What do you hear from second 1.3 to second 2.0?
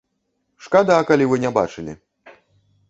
вы не бачылі!